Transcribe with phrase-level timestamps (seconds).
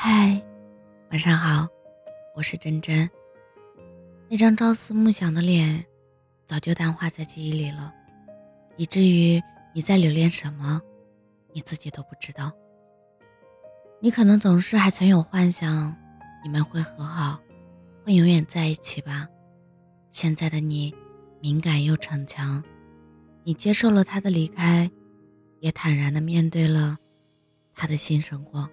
[0.00, 0.40] 嗨，
[1.10, 1.66] 晚上好，
[2.32, 3.10] 我是真真。
[4.28, 5.84] 那张朝思暮想的脸，
[6.46, 7.92] 早就淡化在记忆里了，
[8.76, 9.42] 以至于
[9.74, 10.80] 你在留恋什么，
[11.52, 12.52] 你自己都不知道。
[13.98, 15.92] 你可能总是还存有幻想，
[16.44, 17.36] 你们会和好，
[18.04, 19.26] 会永远在一起吧？
[20.12, 20.94] 现在的你，
[21.40, 22.62] 敏感又逞强，
[23.42, 24.88] 你接受了他的离开，
[25.58, 26.96] 也坦然的面对了
[27.74, 28.70] 他的新生活。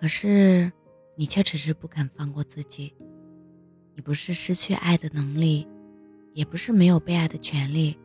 [0.00, 0.70] 可是，
[1.14, 2.94] 你却迟迟不肯放过自己。
[3.94, 5.66] 你不是失去爱的能力，
[6.34, 7.98] 也不是没有被爱的权利，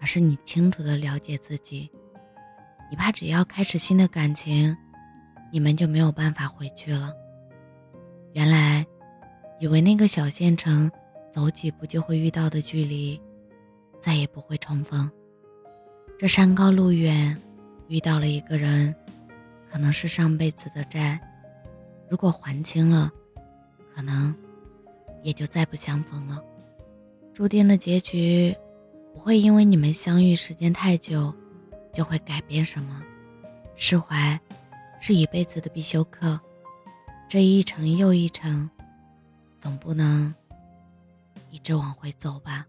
[0.00, 1.90] 而是你清楚的了解自己。
[2.88, 4.74] 你怕只要开始新的感情，
[5.52, 7.12] 你们就没有办法回去了。
[8.32, 8.86] 原来，
[9.58, 10.88] 以为那个小县城
[11.32, 13.20] 走几步就会遇到的距离，
[13.98, 15.10] 再也不会重逢。
[16.16, 17.36] 这山高路远，
[17.88, 18.94] 遇到了一个人。
[19.70, 21.20] 可能是上辈子的债，
[22.08, 23.10] 如果还清了，
[23.94, 24.34] 可能
[25.22, 26.42] 也就再不相逢了。
[27.34, 28.56] 注定的结局
[29.12, 31.32] 不会因为你们相遇时间太久
[31.92, 33.02] 就会改变什么。
[33.76, 34.40] 释怀
[35.00, 36.40] 是一辈子的必修课，
[37.28, 38.68] 这一程又一程，
[39.58, 40.34] 总不能
[41.50, 42.66] 一直往回走吧。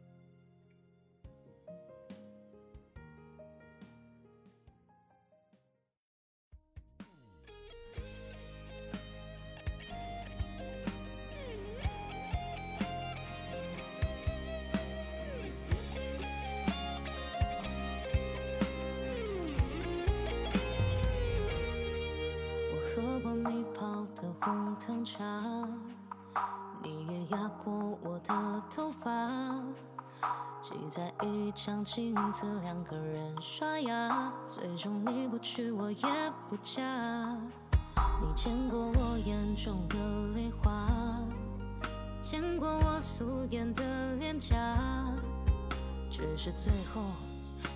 [22.95, 25.23] 喝过你泡的红糖茶，
[26.81, 29.29] 你也压过我的头发，
[30.59, 36.07] 挤在一张镜子，两个人刷牙，最终你不娶我也
[36.49, 36.81] 不嫁。
[38.21, 39.97] 你见过我眼中的
[40.35, 40.87] 泪花，
[42.21, 44.55] 见过我素颜的脸颊，
[46.09, 47.03] 只是最后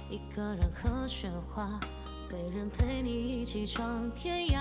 [0.10, 1.70] 一个人喝雪花。
[2.34, 4.58] 没人陪你一起闯天涯。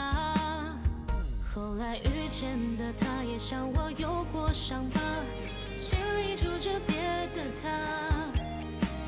[1.42, 5.00] 后来遇见的他，也像我有过伤疤，
[5.80, 6.94] 心里住着别
[7.32, 7.70] 的他。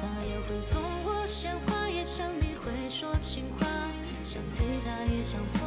[0.00, 3.66] 他也会送我鲜花，也像你会说情话，
[4.24, 5.60] 想陪他也想从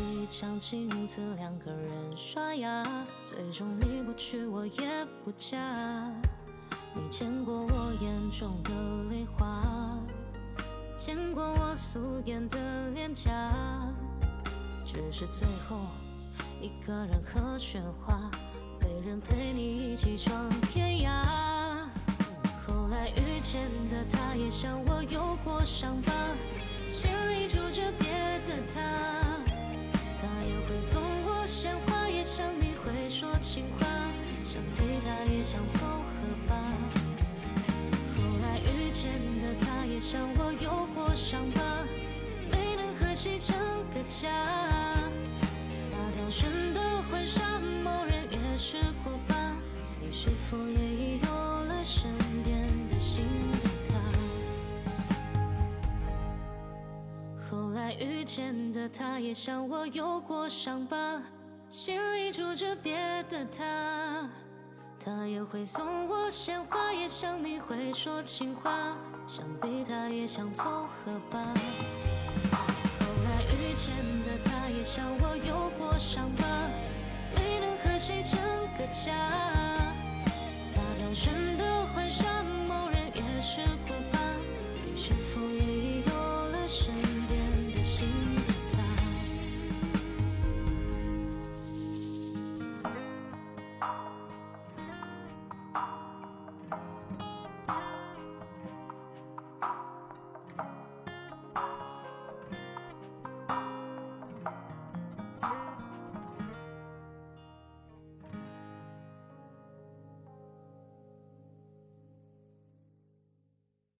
[0.00, 2.84] 一张镜子，两个人刷牙，
[3.22, 5.58] 最终你不娶我也不嫁。
[6.94, 8.70] 你见过我眼中的
[9.10, 9.96] 泪花，
[10.96, 13.30] 见过我素颜的脸颊，
[14.86, 15.78] 只是最后
[16.60, 18.30] 一个人喝雪花，
[18.80, 21.24] 没人陪你一起闯天涯。
[22.66, 26.12] 后来遇见的他，也像我有过伤疤，
[39.02, 41.60] 遇见的他，也像我有过伤疤，
[42.52, 43.58] 没能和谁成
[43.92, 44.30] 个家。
[45.90, 46.80] 他挑选的
[47.10, 47.42] 婚纱，
[47.82, 49.56] 某人也试过吧？
[50.00, 52.12] 你是否也已有了身
[52.44, 53.98] 边的新的他？
[57.50, 58.88] 后来遇见的。
[58.88, 61.20] 他也像我有过伤疤，
[61.68, 64.30] 心里住着别的他。
[65.04, 68.70] 他也会送我鲜花，也像你会说情话，
[69.26, 71.42] 想必他也想凑合吧。
[72.52, 76.46] 后来遇见的他也像我有过伤疤，
[77.34, 78.22] 没能和谁